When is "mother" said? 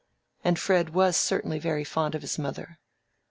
2.39-2.79